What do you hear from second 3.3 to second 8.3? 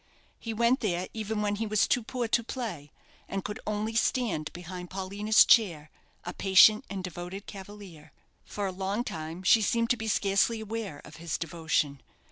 could only stand behind Paulina's chair, a patient and devoted cavalier.